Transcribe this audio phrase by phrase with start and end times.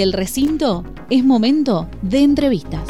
[0.00, 2.88] El recinto es momento de entrevistas.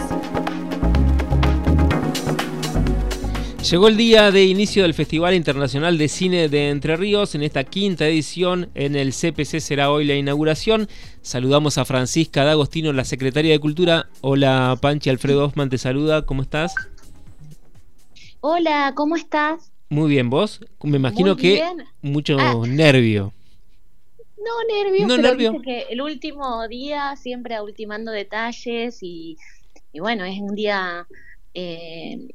[3.70, 7.34] Llegó el día de inicio del Festival Internacional de Cine de Entre Ríos.
[7.34, 10.86] En esta quinta edición en el CPC será hoy la inauguración.
[11.22, 14.10] Saludamos a Francisca D'Agostino, la secretaria de Cultura.
[14.20, 16.26] Hola Panchi, Alfredo Hoffman te saluda.
[16.26, 16.74] ¿Cómo estás?
[18.42, 19.72] Hola, ¿cómo estás?
[19.88, 20.60] Muy bien, ¿vos?
[20.82, 21.64] Me imagino que
[22.02, 22.60] mucho ah.
[22.66, 23.32] nervio.
[24.44, 25.62] No nervio, pero nervio.
[25.62, 29.36] que el último día siempre ultimando detalles y,
[29.94, 31.06] bueno, es un día,
[31.54, 32.28] eh,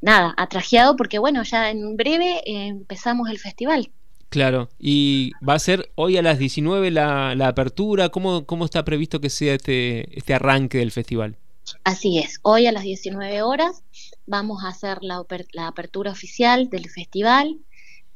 [0.00, 3.90] nada, atrajeado porque bueno, ya en breve eh, empezamos el festival.
[4.28, 8.84] Claro, y va a ser hoy a las 19 la, la apertura, ¿Cómo, ¿cómo está
[8.84, 11.36] previsto que sea este, este arranque del festival?
[11.84, 13.82] Así es, hoy a las 19 horas
[14.26, 17.58] vamos a hacer la, la apertura oficial del festival.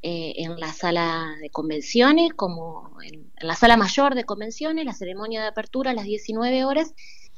[0.02, 5.42] Eh, en la sala de convenciones, como en, la sala mayor de convenciones, la ceremonia
[5.42, 6.94] de apertura a las 19 horas,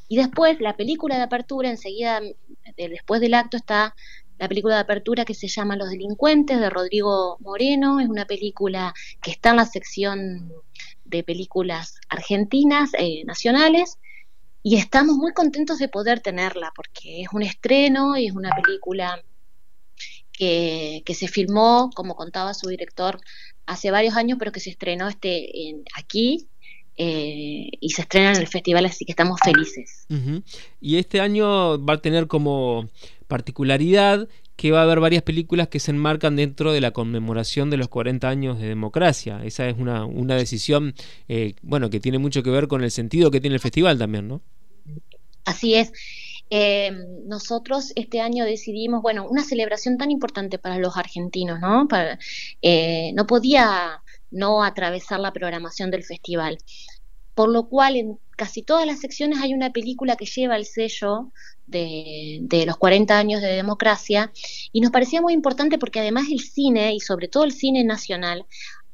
[0.07, 2.21] y después la película de apertura, enseguida,
[2.77, 3.97] después del acto está
[4.39, 8.95] la película de apertura que se llama Los Delincuentes de Rodrigo Moreno, es una película
[9.21, 10.53] que está en la sección
[11.05, 13.99] de películas argentinas, eh, nacionales,
[14.63, 19.21] y estamos muy contentos de poder tenerla, porque es un estreno y es una película
[21.05, 23.21] que, se filmó, como contaba su director,
[23.67, 26.49] hace varios años, pero que se estrenó este en, aquí
[26.97, 30.07] eh, y se estrena en el festival, así que estamos felices.
[30.81, 32.89] Y este año va a tener como
[33.29, 37.79] particularidad que va a haber varias películas que se enmarcan dentro de la conmemoración de
[37.79, 39.43] los 40 años de democracia.
[39.45, 40.95] Esa es una, una decisión,
[41.29, 44.29] eh, bueno, que tiene mucho que ver con el sentido que tiene el festival también,
[44.29, 44.43] ¿no?
[45.45, 45.93] Así es.
[46.55, 46.93] Eh,
[47.25, 51.89] nosotros este año decidimos, bueno, una celebración tan importante para los argentinos, ¿no?
[52.61, 56.59] Eh, no podía no atravesar la programación del festival.
[57.35, 61.33] Por lo cual en casi todas las secciones hay una película que lleva el sello
[61.67, 64.31] de, de, los 40 años de democracia
[64.73, 68.45] y nos parecía muy importante porque además el cine y sobre todo el cine nacional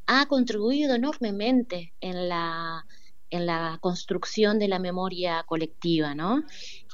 [0.06, 2.86] ha contribuido enormemente en la,
[3.30, 6.44] en la construcción de la memoria colectiva, ¿no?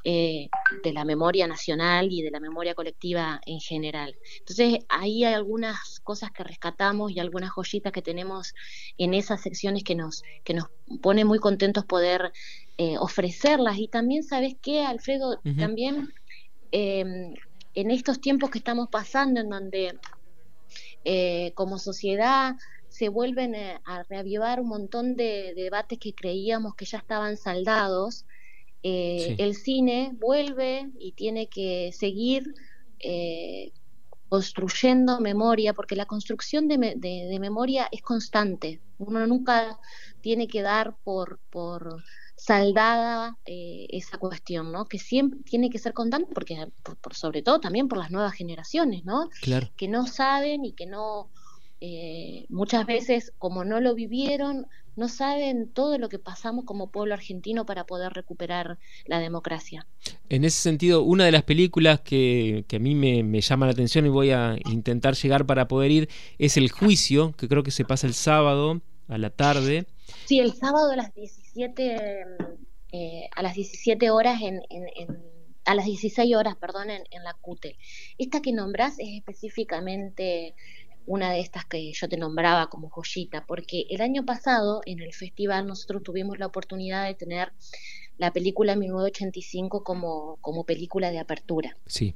[0.06, 0.50] Eh,
[0.82, 4.14] de la memoria nacional y de la memoria colectiva en general.
[4.40, 8.52] Entonces, ahí hay algunas cosas que rescatamos y algunas joyitas que tenemos
[8.98, 10.66] en esas secciones que nos, que nos
[11.00, 12.34] pone muy contentos poder
[12.76, 13.78] eh, ofrecerlas.
[13.78, 15.40] Y también, ¿sabes qué, Alfredo?
[15.58, 16.12] También
[16.70, 17.32] em,
[17.72, 19.98] en estos tiempos que estamos pasando, en donde
[21.06, 22.56] eh, como sociedad
[22.90, 28.26] se vuelven a reavivar un montón de debates que creíamos que ya estaban saldados,
[28.86, 32.54] eh, el cine vuelve y tiene que seguir
[33.00, 33.72] eh,
[34.28, 38.82] construyendo memoria, porque la construcción de, memoria es constante.
[38.98, 39.80] Uno nunca
[40.20, 42.04] tiene que dar por, por
[42.36, 44.84] saldada eh, esa cuestión, ¿no?
[44.84, 49.02] Que siempre tiene que ser constante, porque por, sobre todo también por las nuevas generaciones,
[49.06, 49.30] ¿no?
[49.76, 51.30] Que no saben y que no
[51.86, 57.12] eh, muchas veces, como no lo vivieron, no saben todo lo que pasamos como pueblo
[57.12, 59.86] argentino para poder recuperar la democracia.
[60.30, 64.08] En ese sentido, una de las películas que, a mí me, llama la atención y
[64.08, 66.08] voy a intentar llegar para poder ir
[66.38, 69.84] es El Juicio, que creo que se pasa el sábado a la tarde.
[70.24, 71.96] Sí, el sábado a las 17,
[72.92, 74.62] eh, a las 17 horas en,
[75.66, 77.76] a las 16 horas, perdón, en, en la CUTE.
[78.16, 80.54] Esta que nombrás es específicamente
[81.06, 85.12] una de estas que yo te nombraba como joyita, porque el año pasado en el
[85.12, 87.52] festival nosotros tuvimos la oportunidad de tener
[88.18, 91.76] la película 1985 como, como película de apertura.
[91.86, 92.14] Sí.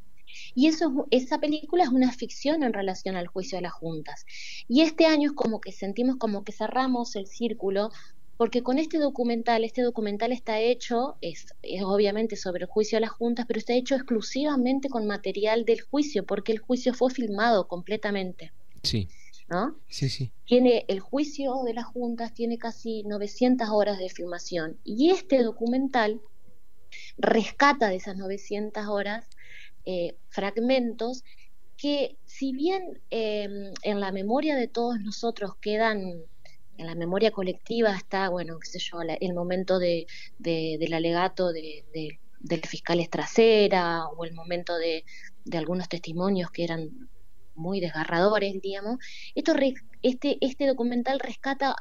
[0.54, 4.26] Y eso, esa película es una ficción en relación al juicio de las juntas.
[4.69, 7.91] Y este año es como que sentimos como que cerramos el círculo,
[8.37, 13.00] porque con este documental, este documental está hecho, es, es obviamente sobre el juicio de
[13.00, 17.66] las juntas, pero está hecho exclusivamente con material del juicio, porque el juicio fue filmado
[17.66, 18.53] completamente.
[18.88, 19.09] Sí.
[19.49, 19.76] ¿No?
[19.88, 20.32] Sí, sí.
[20.44, 24.78] Tiene el juicio de las juntas, tiene casi 900 horas de filmación.
[24.84, 26.21] Y este documental
[27.17, 29.26] rescata de esas 900 horas
[29.87, 31.25] eh, fragmentos
[31.79, 36.25] que, si bien em, en la memoria de todos nosotros quedan
[36.79, 40.06] en la memoria colectiva está, bueno, qué sé yo, el momento de,
[40.38, 41.84] del alegato de,
[42.38, 45.05] del fiscal Estracera o el momento de,
[45.52, 47.08] algunos testimonios que eran
[47.58, 48.99] muy desgarradores, digamos,
[49.34, 49.55] esto,
[50.02, 51.76] este, este documental rescata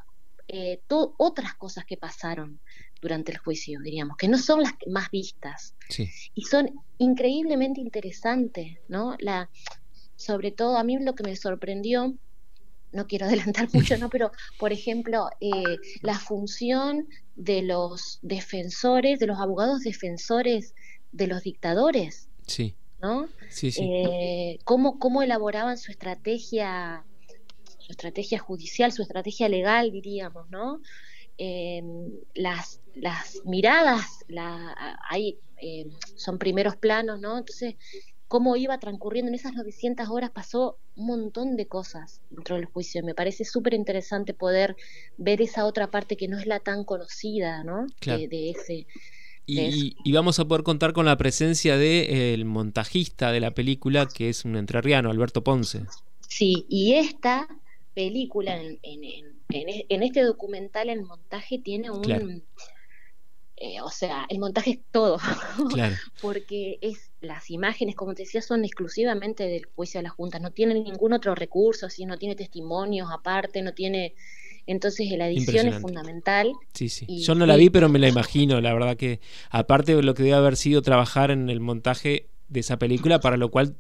[0.50, 2.60] eh, otras cosas que pasaron
[3.02, 5.76] durante el juicio, diríamos, que no son las más vistas
[6.34, 9.16] y son increíblemente interesantes, ¿no?
[9.20, 9.50] La,
[10.16, 12.16] sobre todo a mí lo que me sorprendió
[12.92, 14.10] no quiero adelantar mucho, ¿no?
[14.10, 20.74] Pero, por ejemplo, eh, la función de los defensores, de los abogados defensores
[21.12, 22.30] de los dictadores.
[22.48, 22.76] Sí.
[23.02, 23.28] ¿No?
[23.50, 23.84] Sí, sí.
[23.84, 27.04] Eh, cómo, cómo elaboraban su estrategia,
[27.78, 30.82] su estrategia judicial, su estrategia legal, diríamos, ¿no?
[31.38, 31.84] Eh,
[32.34, 35.38] las, las miradas, la, ahí
[36.16, 37.38] son primeros planos, ¿no?
[37.38, 37.76] Entonces,
[38.28, 43.04] cómo iba transcurriendo en esas 900 horas, pasó un montón de cosas dentro del juicio.
[43.04, 44.76] Me parece súper interesante poder
[45.18, 47.88] ver esa otra parte que no es la tan conocida, ¿no?
[48.02, 48.88] De, ese...
[49.50, 54.44] Y, vamos a poder contar con la presencia del montajista de la película, que es
[54.44, 55.86] un entrerriano, Alberto Ponce.
[56.28, 57.48] Sí, y esta
[57.94, 62.44] película, en, en, este documental, el montaje tiene un...
[63.60, 65.18] Eh, o sea, el montaje es todo,
[65.74, 65.96] claro.
[66.22, 70.52] porque es las imágenes, como te decía, son exclusivamente del juicio de la Junta, no
[70.52, 74.14] tiene ningún otro recurso, así, no tiene testimonios aparte, no tiene...
[74.68, 76.52] Entonces la edición es fundamental.
[76.74, 77.06] Sí, sí.
[77.24, 80.24] Yo no la vi, pero me la imagino, la verdad que aparte de lo que
[80.24, 83.76] debe haber sido trabajar en el montaje de esa película, para lo cual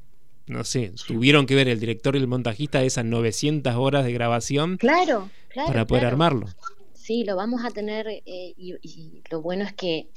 [0.47, 4.77] no sé, tuvieron que ver el director y el montajista esas 900 horas de grabación
[4.77, 6.47] claro, claro para poder armarlo.
[6.93, 10.07] Sí, lo vamos a tener eh, y, lo bueno es que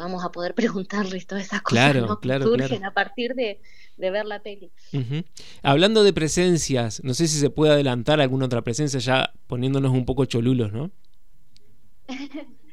[0.00, 3.60] vamos a poder preguntarles todas esas cosas claro, que surgen a partir de,
[3.96, 4.70] ver la peli.
[5.62, 10.04] Hablando de presencias, no sé si se puede adelantar alguna otra presencia ya poniéndonos un
[10.04, 10.90] poco cholulos, ¿no?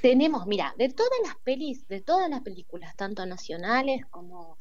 [0.00, 4.56] Tenemos, mira, de todas las pelis, de todas las películas, tanto nacionales como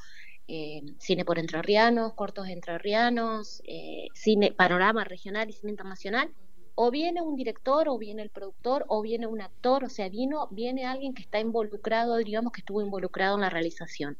[0.48, 6.32] eh, cine por entrerrianos, cortos entrerrianos, eh, cine panorama regional y cine internacional,
[6.79, 10.47] o viene un director, o viene el productor, o viene un actor, o sea, vino,
[10.51, 14.15] viene alguien que está involucrado, digamos que estuvo involucrado en la realización.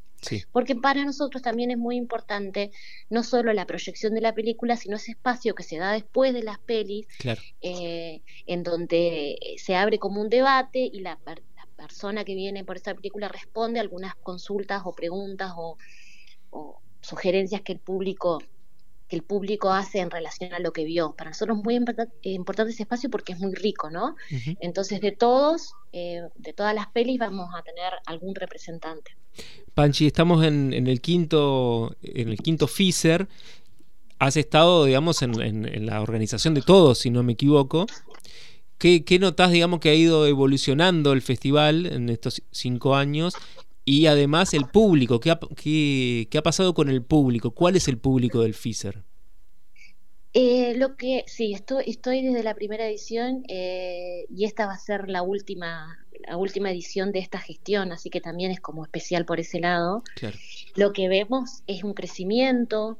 [0.50, 2.72] Porque para nosotros también es muy importante
[3.10, 6.42] no solo la proyección de la película, sino ese espacio que se da después de
[6.42, 7.06] las pelis,
[7.60, 11.16] eh, en donde se abre como un debate y la,
[11.76, 15.78] persona que viene por esa película responde algunas consultas o preguntas o,
[16.50, 18.40] o sugerencias que el público
[19.08, 21.14] que el público hace en relación a lo que vio.
[21.16, 24.16] Para nosotros es muy importante ese espacio porque es muy rico, ¿no?
[24.60, 29.16] Entonces, de todos, eh, de todas las pelis, vamos a tener algún representante.
[29.74, 33.28] Panchi, estamos en, el quinto, en el quinto FISER.
[34.18, 37.86] Has estado, digamos, en, la organización de todos, si no me equivoco.
[38.76, 43.34] ¿Qué, ¿Qué notas, digamos, que ha ido evolucionando el festival en estos cinco años
[43.88, 47.52] y además el público, ¿qué ha, qué, ha pasado con el público?
[47.52, 49.02] ¿Cuál es el público del FISER?
[50.34, 54.78] Eh, lo que sí, estoy, estoy desde la primera edición eh, y esta va a
[54.78, 59.24] ser la última, la última edición de esta gestión, así que también es como especial
[59.24, 60.02] por ese lado.
[60.74, 62.98] Lo que vemos es un crecimiento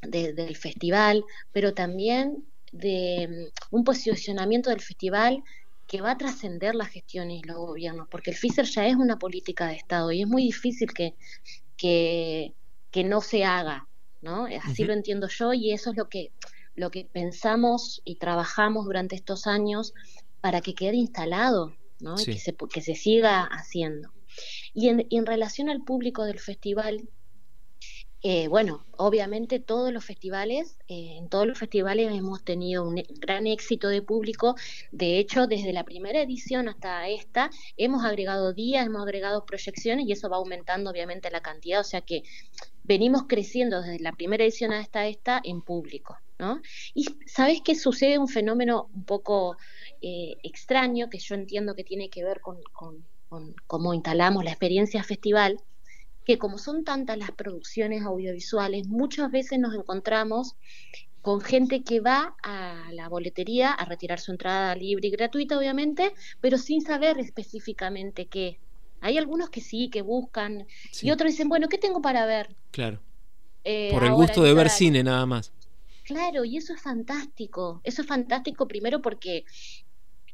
[0.00, 2.42] del festival, pero también
[2.72, 5.44] de mm, un posicionamiento del festival
[5.86, 9.18] que va a trascender las gestiones y los gobiernos, porque el FISER ya es una
[9.18, 11.14] política de Estado y es muy difícil que,
[11.76, 12.54] que,
[13.04, 13.86] no se haga,
[14.22, 14.46] ¿no?
[14.62, 16.32] Así lo entiendo yo y eso es lo que,
[16.74, 19.92] lo que pensamos y trabajamos durante estos años
[20.40, 22.16] para que quede instalado, ¿no?
[22.16, 24.12] que, se, que se siga haciendo.
[24.72, 27.08] Y en, y en relación al público del festival,
[28.22, 33.46] eh, bueno, obviamente todos los festivales, eh, en todos los festivales hemos tenido un gran
[33.46, 34.56] éxito de público.
[34.90, 40.12] De hecho, desde la primera edición hasta esta, hemos agregado días, hemos agregado proyecciones y
[40.12, 41.80] eso va aumentando obviamente la cantidad.
[41.80, 42.22] O sea que
[42.84, 46.16] venimos creciendo desde la primera edición hasta esta en público.
[46.38, 46.60] ¿no?
[46.94, 49.56] Y sabes que sucede un fenómeno un poco
[50.02, 53.04] eh, extraño que yo entiendo que tiene que ver con, con
[53.66, 55.60] cómo instalamos la experiencia festival
[56.26, 60.56] que como son tantas las producciones audiovisuales, muchas veces nos encontramos
[61.22, 66.12] con gente que va a la boletería a retirar su entrada libre y gratuita, obviamente,
[66.40, 68.58] pero sin saber específicamente qué.
[69.00, 70.66] Hay algunos que sí, que buscan,
[71.00, 72.56] y otros dicen, bueno, ¿qué tengo para ver?
[72.72, 73.00] Claro.
[73.62, 75.52] Eh, Por el gusto de ver cine nada más.
[76.02, 77.80] Claro, y eso es fantástico.
[77.84, 79.44] Eso es fantástico primero porque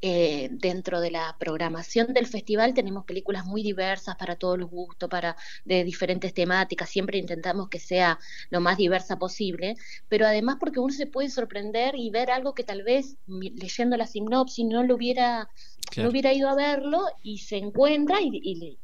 [0.05, 5.09] eh, dentro de la programación del festival tenemos películas muy diversas para todos los gustos,
[5.09, 8.19] para de diferentes temáticas, siempre intentamos que sea
[8.51, 9.77] lo más diversa posible,
[10.09, 14.09] pero además porque uno se puede sorprender y ver algo que tal vez leyendo la
[14.09, 15.49] sinopsis no lo hubiera,
[15.97, 18.79] no hubiera ido a verlo y se encuentra y,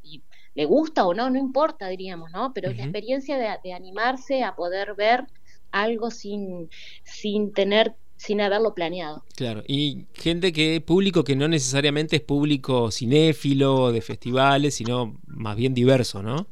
[0.55, 2.53] le gusta o no, no importa, diríamos, ¿no?
[2.53, 5.27] Pero es la experiencia de, de animarse a poder ver
[5.73, 6.71] algo sin,
[7.05, 9.25] sin tener sin haberlo planeado.
[9.37, 15.57] Claro, y gente que, público que no necesariamente es público cinéfilo de festivales, sino más
[15.57, 16.47] bien diverso, ¿no?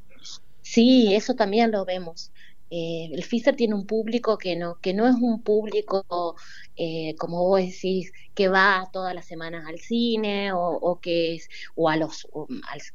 [0.62, 2.30] Sí, eso también lo vemos.
[2.70, 6.35] Eh, el FISER tiene un público que no, que no es un público,
[6.76, 11.88] eh, como vos decís, que va todas las semanas al cine o, que es, o
[11.88, 12.28] a los,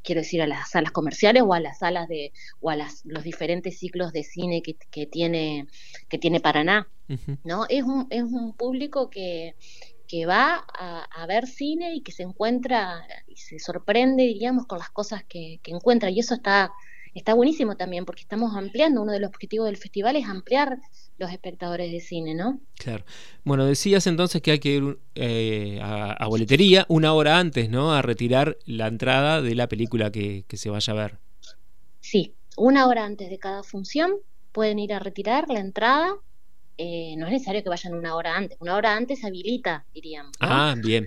[0.04, 3.24] quiero decir, a las salas comerciales o a las salas de, o a las, los
[3.24, 5.68] diferentes ciclos de cine que, que tiene,
[6.10, 6.88] que tiene Paraná,
[7.44, 7.66] ¿no?
[7.70, 9.56] Es un, es un público que,
[10.08, 14.90] que va a, ver cine y que se encuentra y se sorprende, diríamos, con las
[14.90, 16.10] cosas que, que encuentra.
[16.10, 16.74] Y eso está
[17.14, 20.80] está buenísimo también porque estamos ampliando, uno de los objetivos del festival es ampliar
[21.18, 22.60] los espectadores de cine, ¿no?
[22.78, 23.04] Claro.
[23.44, 27.94] Bueno, decías entonces que hay que ir eh, a, boletería una hora antes, ¿no?
[27.94, 31.20] A retirar la entrada de la película que, se vaya a ver.
[32.00, 34.14] Sí, una hora antes de cada función
[34.52, 36.16] pueden ir a retirar la entrada.
[36.78, 40.32] Eh, no es necesario que vayan una hora antes, una hora antes habilita, diríamos.
[40.40, 41.06] Ah, bien.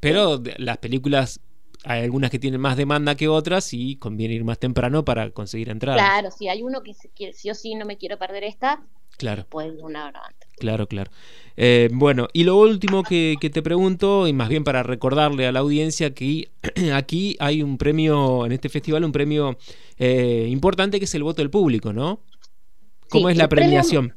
[0.00, 1.38] Pero las películas
[1.84, 5.68] hay algunas que tienen más demanda que otras y conviene ir más temprano para conseguir
[5.68, 6.00] entradas.
[6.00, 6.94] Claro, si hay uno que
[7.32, 8.82] sí o sí no me quiero perder esta,
[9.16, 9.46] claro.
[9.48, 10.48] puede ir una hora antes.
[10.58, 11.10] Claro, claro.
[11.56, 15.60] Eh, bueno, y lo último que, te pregunto, y más bien para recordarle a la
[15.60, 16.50] audiencia que
[16.94, 19.58] aquí hay un premio, en este festival, un premio
[19.98, 22.20] eh, importante que es el voto del público, ¿no?
[23.08, 24.14] ¿Cómo es la premiación?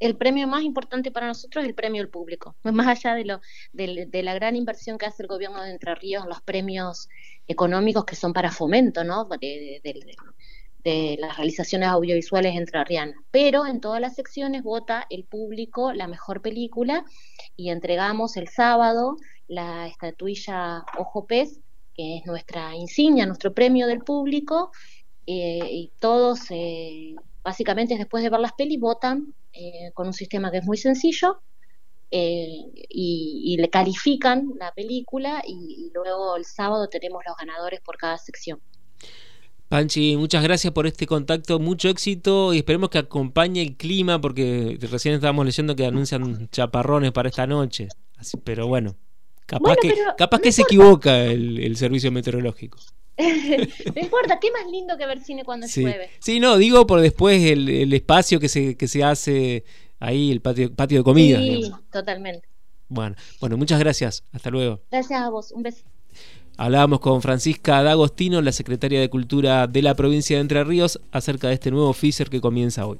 [0.00, 2.56] El premio más importante para nosotros es el premio del público.
[2.62, 3.40] Más allá de, lo,
[3.72, 7.08] de, la gran inversión que hace el gobierno de Entre Ríos los premios
[7.46, 9.24] económicos que son para fomento ¿no?
[9.24, 13.16] de, las realizaciones audiovisuales entrerrianas.
[13.30, 17.04] Pero en todas las secciones vota el público la mejor película
[17.56, 19.16] y entregamos el sábado
[19.48, 21.60] la estatuilla Ojo Pez,
[21.94, 24.70] que es nuestra insignia, nuestro premio del público,
[25.26, 30.50] eh, y todos, eh, básicamente después de ver las pelis, votan eh, con un sistema
[30.50, 31.40] que es muy sencillo
[32.10, 32.48] eh,
[32.88, 38.60] y, le califican la película y, luego el sábado tenemos los ganadores por cada sección.
[39.68, 44.76] Panchi, muchas gracias por este contacto, mucho éxito y esperemos que acompañe el clima porque
[44.90, 47.86] recién estábamos leyendo que anuncian chaparrones para esta noche,
[48.42, 48.96] pero bueno,
[49.46, 52.78] capaz que, capaz que se equivoca el servicio meteorológico.
[53.94, 56.10] no importa, qué más lindo que ver cine cuando llueve.
[56.18, 59.64] Sí, no, digo por después el, espacio que se, que se hace
[59.98, 61.38] ahí, el patio, patio de comida.
[61.38, 62.48] Sí, totalmente.
[62.88, 64.22] Bueno, bueno, muchas gracias.
[64.32, 64.80] Hasta luego.
[64.90, 65.52] Gracias a vos.
[65.52, 65.84] Un beso.
[66.58, 71.48] Hablábamos con Francisca D'Agostino, la secretaria de Cultura de la provincia de Entre Ríos, acerca
[71.48, 72.98] de este nuevo FISER que comienza hoy.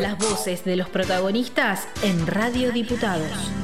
[0.00, 3.61] Las voces de los protagonistas en Radio Diputados.